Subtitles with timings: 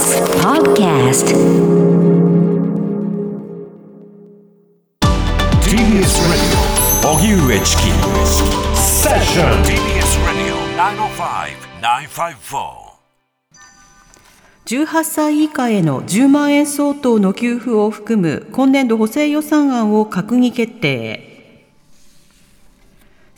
[0.00, 1.26] TBS Podcast
[5.60, 6.56] TBS Radio.
[7.04, 7.82] 荻上チキ
[8.80, 10.56] セッション TBS Radio
[11.82, 12.80] 905-954
[14.64, 21.29] 18歳以下への10万円相当の給付を含む今年度補正予算案を閣議決定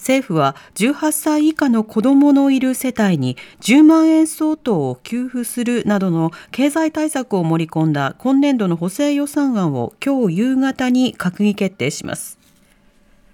[0.03, 12.37] 政府は18歳以下の子どものいる世帯に10万円相当を給付するなどの経済対策を盛り込んだ今年度の補正予算案を今日夕方に閣議決定します。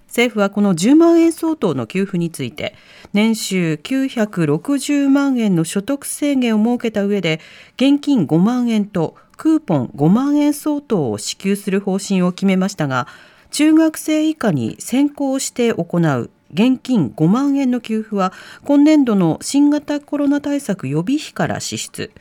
[0.09, 2.75] 政府はこの10万円相当の給付について
[3.13, 7.39] 年収960万円の所得制限を設けた上で
[7.77, 13.07] 現金5万円とクーポン5万円相当を支給する方針を決めましたが
[13.51, 18.33] 中学生以下に先行して行う現金5万円の給付は
[18.65, 22.11] 今年度の新型コロナ対策予備費から支出。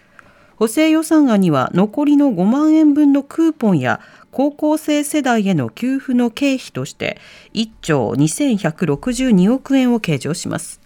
[0.57, 4.01] 補正予算案には残りの5万円分のクーポンや
[4.33, 7.19] 高校生世代への給付の経費として
[7.55, 10.81] 1兆2162億円を計上します。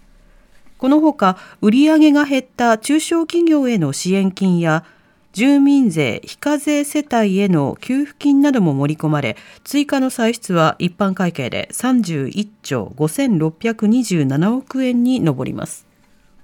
[0.76, 4.84] このほか売上が減った中小企業への支援金や
[5.32, 15.86] 住民税非課税世帯への給付金なども盛り込まれ追加の歳出は一般会計で31兆5627億円に上ります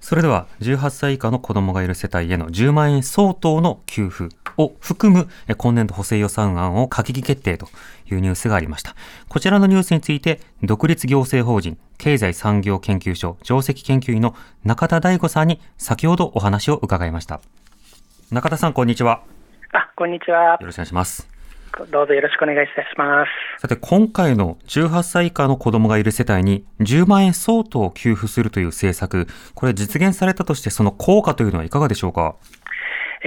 [0.00, 7.68] それでは18歳以下の子供がいる世帯への10万円相当の給付を含む今年度補正予算案を閣議決定と
[8.10, 8.94] いうニュースがありました。
[9.28, 17.40] こちらのニュースについて独立行政法人経済産業研究所上席研究員の中田大吾さんに先ほどお話を伺いました。
[18.30, 19.22] 中田さんこんにちは。
[19.72, 20.58] あ、こんにちはよ。
[20.60, 21.26] ろしくお願いします。
[21.90, 23.62] どうぞよろしくお願いいたします。
[23.62, 32.36] さて今回の18歳以下の子供がいる世帯に10万円相当を給付するという政策、これ実現されたとしてその効果というのはいかがでしょうか？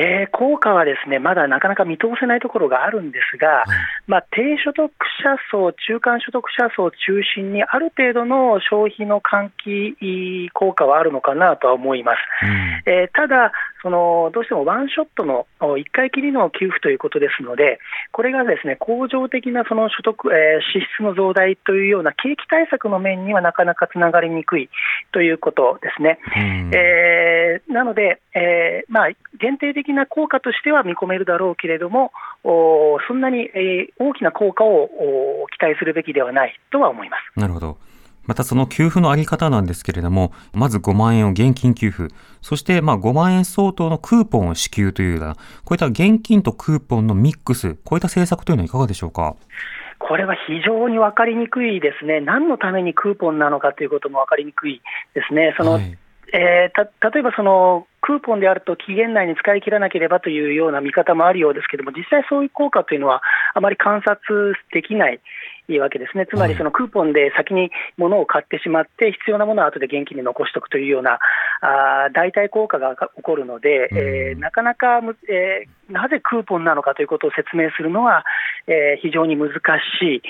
[0.02, 3.64] えー効果はですね、まだなかなか見通せないところがあるんですが、
[4.08, 6.98] まあ、低所得者層、中間所得者層を中
[7.36, 12.18] 心に、ある程度の消費の喚起効果はあるのかなとは思います。
[12.44, 13.52] うんえーただ
[13.84, 17.80] その、どうしてもワンショットの1回きりの給付ということですので、
[18.12, 24.70] これがですね恒常的なその所得、えー支出の増大というような景気対策の面にはなかなかつながりにくい
[25.12, 26.20] ということですね。
[26.36, 32.12] うんえーなので、えーまあ、限定的な効果としては見込めるだろうけれども、
[32.44, 34.84] おそんなに、えー大きな効果を
[35.44, 37.40] お期待するべきではないとは思います。
[37.40, 37.78] なるほど。
[38.26, 45.42] またその給付のあり方なんですけれども、まず5万円を現金給付、そしてまあ5万円相当のクーポンを支給というような、こ
[45.72, 49.36] ういった現金とクーポンのミックス、こういった政策というのはいかがでしょうか？
[49.98, 54.82] これは非常に分かりにくいですね、何のためにクーポンなのかということも分かりにくい
[55.14, 55.54] ですね。
[55.58, 55.98] そのはい
[56.34, 63.22] えーた例えばそのクーポンであると期限内に使い切らなければというような見方もあるようですけれども、実際そういう効果というのは
[63.54, 65.20] あまり観察できない。
[65.80, 66.28] わけですね。
[66.28, 71.20] つまりそのクーポンで先に物を買ってしまって、必要なものは後で現金で残しておくというような
[71.62, 78.26] あー代替効果が起こるので、えーなかなかむ、えーなぜクーポンなのかということを説明するのは、
[78.68, 79.52] えー非常に難
[80.02, 80.22] しい、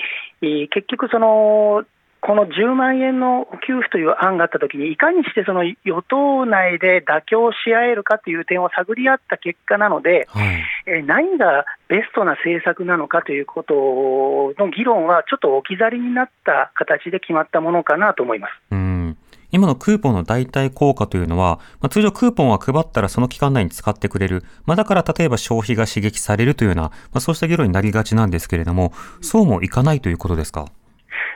[0.42, 1.84] えー結局その、
[2.24, 10.62] この10万円の給付という案があったときに、いかにしてその与党内で妥協し合えるかという点を探り合った結果なので、はい。
[10.86, 13.74] えー何がベストな政策なのかということ
[14.56, 18.52] の議論は、ちょっと置き去りになった形で決まったものかなと思います。
[18.70, 19.16] うん。
[19.50, 24.44] 今のクーポンの代替効果というのは、まあ、通常クーポンは配ったらその期間内に使ってくれる。
[24.64, 30.66] まあ、だから例えば消費が刺激されるというような、まあ、そうした議論になりがちなんですけれども、そうもいかないということですか？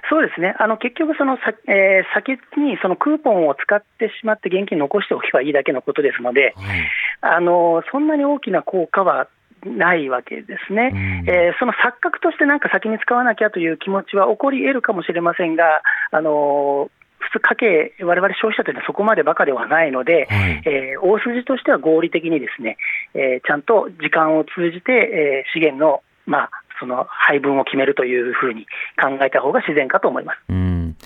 [0.09, 6.89] そうですね、あの結局そのさ、えー先にそのクーポンを使ってしまって現金残しておけばいいだけのことですので、はい。
[7.23, 9.29] あのそんなに大きな効果は
[9.65, 10.99] ないわけですね、うん。
[11.29, 20.63] えーその錯覚としてなんか先に使わなきゃという気持ちは起こり得るかもしれませんが、あの普通、家計、我々消費者というのはそこまでバカではないので、はい。
[20.67, 22.77] えー大筋としては合理的にですね、
[23.15, 26.51] えーちゃんと時間を通じて、えー資源の、まあ、
[26.81, 28.67] その配分を決めるというふうに
[29.01, 30.39] 考えた方が自然かと思います。
[30.49, 30.97] うん。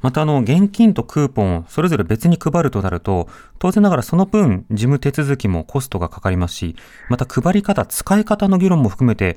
[0.00, 3.28] また、あの、現金とクーポンをそれぞれ別に配るとなると、
[3.58, 6.76] 当然ながらその分、事務手続きもコストがかかりますし、
[7.10, 9.36] また配り方、使い方の議論も含めて、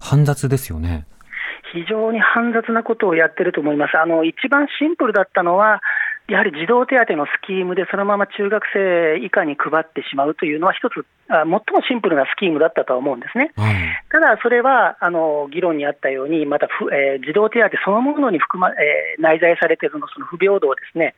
[0.00, 1.06] 煩雑ですよね。
[1.72, 3.96] 非常に煩雑なことをやってると思います。
[3.96, 5.80] あの一番シンプルだったのは、
[6.30, 13.50] やはり児童手当のスキームでそのまま中学生以下に配ってしまうというのは、一つ、あ最もシンプルなスキームだったとは思うんですね。
[13.56, 13.74] はい。
[14.10, 21.14] ただ、それはあの議論にあったように、またふ、えー児童手当そのものに含ま、えー内在されているのその不平等ですね、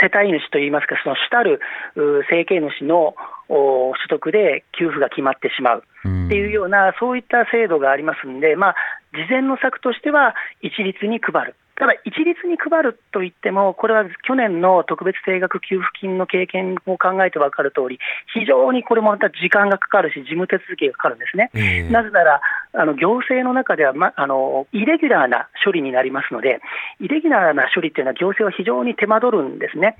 [0.00, 1.60] 世帯主といいますか、その主たる
[1.96, 3.16] う政権主の
[3.48, 8.76] 所得で給付が決まってしまうっていうような、そういった制度がありますんで、まあ、
[9.12, 11.54] 事前の策としては、一律に配る。
[11.76, 17.98] ただ、一律に配るといっても、これは去年の特別定額給付金の経験を考えて分かる通り、
[18.32, 21.50] 非常にこれもまた時間がかかるし、事務手続きがかかるんですね。
[21.54, 22.40] えー、なぜなら、
[22.72, 26.60] あの行政の中では、ま、あのイレギュラーな処理になりますので、
[27.00, 29.96] イレギュラーな処理っていうのは、行政は非常に手間取るんですね。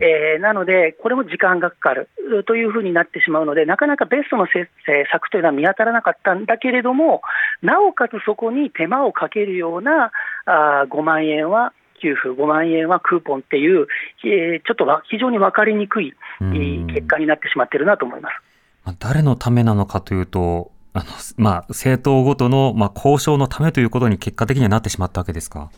[0.00, 2.08] えー、なので、これも時間がかかる
[2.46, 7.22] というふうになってしまうので、なかなかベストの策というのは見当たらなかったんだけれども、
[7.62, 10.12] なおかつそこに手間をかけるような
[10.46, 13.86] あ5万円は給付、5万円はクーポンっていう、
[14.24, 18.34] えー、ちょっと非常に分かりにくい、結果になってしまっているなと思います。
[18.98, 21.04] 誰のためなのかというと、あの
[21.36, 25.70] まあ、政党ごとの、まあ、交渉のためということに結果的にはなってしまったわけですか？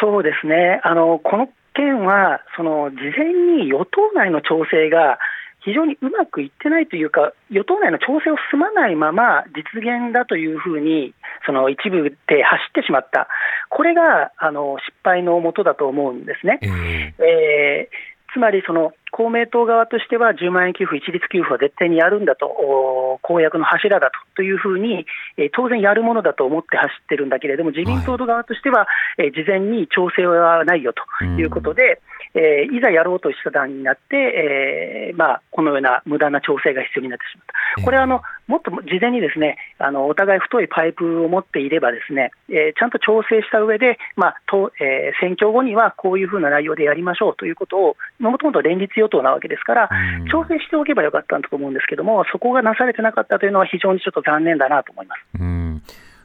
[0.00, 3.32] そうですね、あのこの件は、その事前
[3.62, 5.18] に与党内の調整が
[5.64, 11.14] 非常にうまくいってないというか、与党内の調整を進まないまま実現だというふうに、
[11.46, 13.28] その一部で走ってしまった、
[13.68, 16.58] これがあの失敗のもとだと思うんですね。
[16.62, 25.04] えー、えーつまりその公明党側としては10万円給付、一律給付は絶対にやるんだと、公約の柱だとというふうに、
[25.36, 28.88] え当然やるものだと思って走ってるんだけれども、自民党側としては、
[29.18, 32.00] え事前に調整はないよということで、
[32.34, 37.46] えいざやろうとした段になって、えまあ、このような無駄な調整が必要になってしまっ
[37.76, 37.82] た。
[37.84, 49.90] これはあのもっと事前にですねあのお互い太いパイプを持っていれば、ですね、えちゃんと調整した上で、まあとえ選挙後にはこういうふうな内容でやりましょうということを、もともと連立与党なわけですから、
[50.30, 55.20] 調整しておけばよかったんだと思うんですけども、そこがなされてなかったというのは、非常にちょっと残念だなと思います。
[55.40, 55.61] うん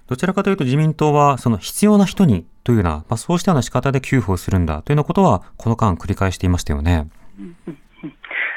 [0.08, 7.08] どちらかというと自民党は、その必要な人にというような、まあ、そうしたような仕方で給付をするんだというようなことは、この間繰り返していましたよね。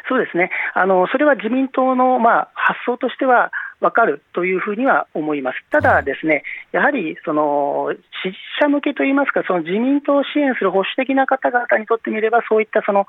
[0.08, 0.50] そうですね。
[0.74, 5.56] あの、それは自民党の、まあ、発想としては、分かるというふうには思います。
[5.70, 7.88] ただですね、やはりその
[8.22, 13.06] 支持者向けといいますか、その自民党を支援する保守的な方々にとってみれば、そういったその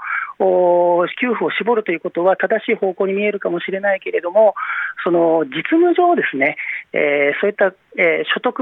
[1.19, 4.55] 給付を絞るということは正しい方向に見えるかもしれないけれども、
[5.03, 6.57] その実務上ですね、
[6.93, 8.59] えー、そういった、えー、所得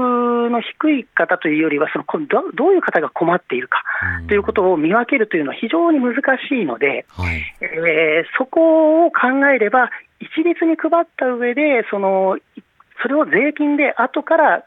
[0.50, 3.82] の低い方というよりは、そのどどういう方が困っているか
[4.28, 6.16] ということを見分けるというのは非常に難
[6.48, 12.38] しいので、はい、えー、そこを考えれば、一律に配った上で、その
[13.02, 14.64] それを税金で後から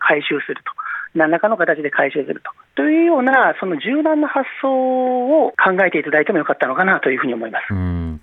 [0.00, 0.72] 回収すると。
[1.14, 7.72] 何らかの形で回収するとというような、その柔軟な発想を考えていただいてもよかったのかなというふうに思います。
[7.72, 8.20] うん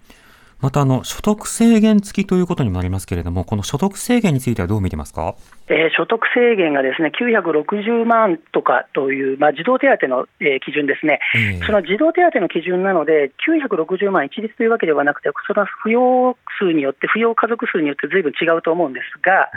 [0.62, 5.36] またあの所得制限付きということにもなりますけれども、この所得制限についてはどう見てますか、
[5.68, 19.50] えー、所得制限がですね960万とかという、まあ、児童手当の、えー、基準ですね、えー、その児童手当の基準なので、960万一律というわけではなくて、その扶養数によって、扶養家族数によってずいぶん違うと思うんですが、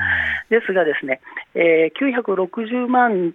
[0.48, 1.20] ですがですね、
[1.54, 3.34] えー、960万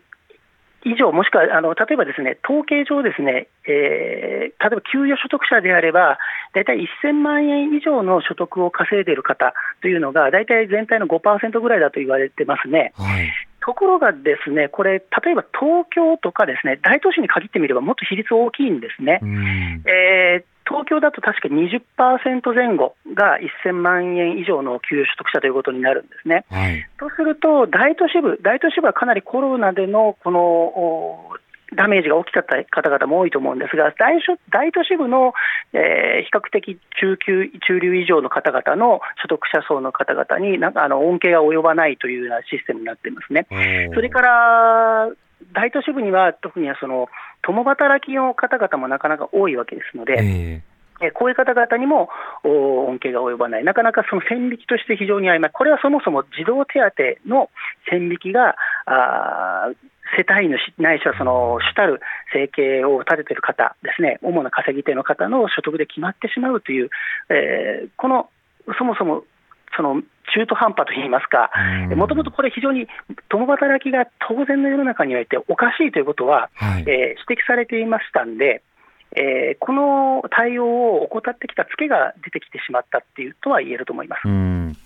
[0.86, 6.18] 以上、もしくはあの例えばですね統計上、ですね、えー、例えば給与所得者であれば、
[6.54, 12.94] 大体1000万円以上の所得を稼いでいる方というのが、大体全体の5%ぐらいだと言われてますね。
[12.96, 13.30] はい
[13.62, 19.20] ところがですね、これ、例えば東京とかですね、大都市に限ってみればもっと比率大きいんですね。
[19.86, 26.46] えー、東京だと確か20%前後が1000万円以上の給与所得者ということになるんですね。
[26.50, 31.40] はい、とすると、大都市部、大都市部はかなりコロナでのこの
[31.76, 35.34] ダメージが大きかった方々も多いと思うんですが、大大都市部の、
[35.74, 43.48] えー、比較的中級、中流以上の方々の所得者層の方々になんかあの恩恵が及ばないというようなシステムになっていますね。
[43.94, 45.10] それから
[45.54, 47.08] 大都市部には特にはその
[47.42, 50.69] 共働きの方々もなかなか多いわけですので、えー、
[51.14, 52.10] こういう方々にも
[52.44, 56.80] 恩恵が及ばない、なかなかその線引きとして非常に曖昧、これはそもそも児童手
[57.26, 57.50] 当の
[57.90, 59.72] 線引きが、あ
[60.18, 62.02] 世帯主ないしはその主たる
[62.34, 66.90] 生計を立てている方ですね、主な稼ぎ手の方の所得で決まってしまうという、
[67.30, 68.30] えー、この
[68.78, 69.24] そもそも
[69.76, 70.02] その
[70.34, 71.50] 中途半端といいますか、
[71.96, 72.88] もともとこれ、非常に
[73.30, 78.62] 共働きが当然の世の中においておかしいということは、はい、えー、指摘されていましたんで、
[79.16, 84.28] えー、この対応を怠ってきたツケが出てきてしまったっていうとは言えると思います。
[84.28, 84.78] うん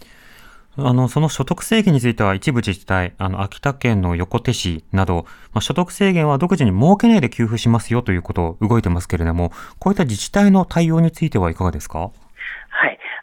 [0.76, 12.12] あの、その所得制限については一部自治体、あの、秋田県の横手市など、まあ、所得制限は独自に設けないで給付しますよということを動いてますけれども、こういった自治体の対応についてはいかがですか、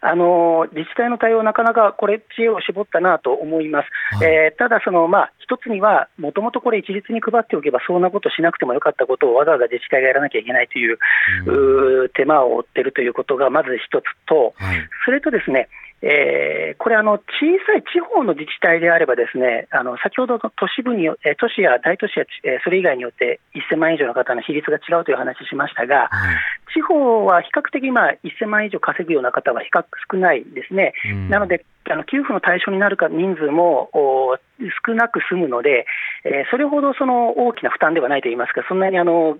[0.02, 10.98] あの自治体の対応、なかなかこれ、知恵を絞ったなと思います、はい、えー、ただその、まあ、一つには、もともとこれ、一律に配っておけば、そんなことしなくてもよかったことをわざわざ自治体がやらなきゃいけないという、
[11.46, 14.88] う手間を負っているということがまず一つと、はい。
[15.04, 15.68] それとですね、
[16.02, 17.24] えーこれあの、小
[17.66, 23.40] さい地方の自治体であれば、ですねあの先ほどの都市部によえー都市や大都市や、えーそれ以外によって
[23.70, 26.36] 1000万円以上の方の比率が違うという話しましたが、はい。
[26.72, 30.94] 地方は比較的、まあ、1000万円以上稼ぐような方は比較少ないですね。
[31.12, 34.38] うんなので、あの給付の対象になるか人数もお
[34.86, 35.86] 少なく済むので、
[36.24, 39.36] えーそれほどその大きな負担ではないといいますか、そんなにあの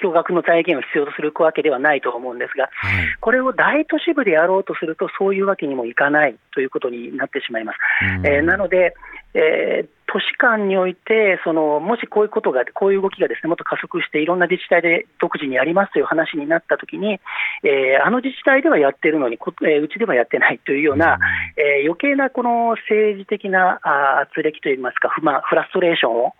[0.00, 3.16] 巨額の財源を必要とするわけではないと思うんですが、はい。
[3.20, 7.78] これを大都市部でやろうとすると、そういうわけにもいかないということになってしまいます。
[8.18, 8.94] うんえーなので、
[9.34, 17.18] えー都市間においてその、もしこういうことが、こういう動きがですねもっと加速して、いろんな自治体で独自にやりますという話になったときに、
[17.64, 21.18] えーあの自治体ではやってるのに、こえーうちではやってないというような、
[21.56, 26.34] えー余計なこの政治的なあー圧力といいますか、不満、フラストレーションを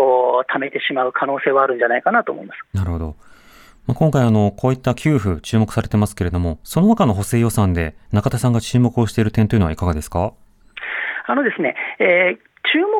[0.00, 2.76] お溜めてしまう可能性はあるんじゃないかなと思います。
[2.76, 3.16] なるほど。
[3.86, 10.34] まあ今回あの、こういった給付注目されてますけれども、その他の補正予算で中田さんが注目をしている点というのはいかがですか？
[11.26, 12.47] あのですね、えー注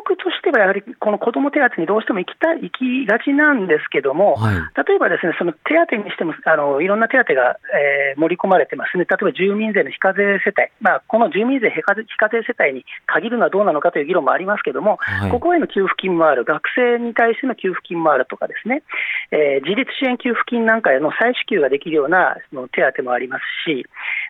[0.09, 4.55] 目としてはやはりこの子ども手当にどうしても行きたい行きがちなんですけども、はい。
[4.87, 15.31] 例えばですね、その手当にしてもあのいろんな手当が、えー盛り込まれてますね、例えば住民税の非課税世帯、まあ、この住民税非課税世帯に限るのはどうなのかという議論もありますけども、はい。
[15.31, 18.83] ここへの給付金もある、学生に対しての給付金もあるとかですね、
[19.31, 23.85] えー自立支援給付金なんかへの再支給ができるようなその手当もありますし、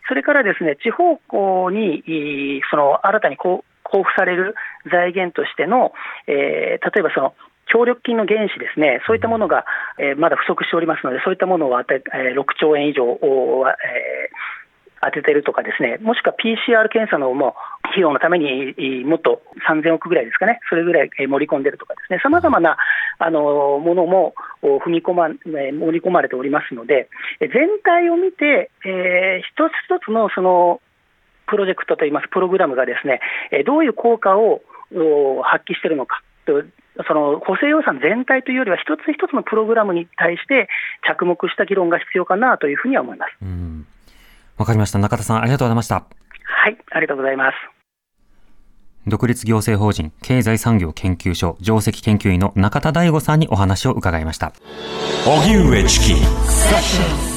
[0.07, 4.55] それからですね地方にいその新たにこう交付される
[4.91, 5.91] 財源としての、
[6.27, 7.33] えー例えばその
[7.71, 9.63] 協力金の原資ですね、そういったものが、
[9.99, 14.59] えーまだ不足しておりますので、そういったものを当て、えー6兆円以上を、えー
[15.01, 22.77] 当ててるとかですね、もしくは PCR 検査のも費用のためにもっと3000億ぐらいですかね、それぐらい盛り込んでるとかですね、さまざまな
[23.17, 27.49] あのものも踏み込ま、盛り込まれておりますので、全
[27.83, 30.81] 体を見て、えー一つ一つのその
[31.49, 33.19] プロジェクトといいますプログラムがですね、
[33.51, 34.61] えーどういう効果を
[34.93, 36.63] お発揮しているのかと。
[37.07, 40.67] その補正予算全体というよりは、一つ一つのプログラムに対して
[41.07, 43.31] 着目した議論が必要かなというふうには思います。
[43.41, 43.87] うん。
[44.57, 44.99] わかりました。
[44.99, 45.95] 中田さん、ありがとうございました。
[45.95, 47.55] はい、ありがとうございます。
[49.07, 54.51] 独立行政法人経済産業研究所上席研究員の中田大吾さんにお話を伺いました。
[55.25, 57.28] 荻上チキセッション